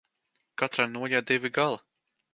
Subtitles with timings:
[0.61, 1.83] Katrai nūjai divi gali.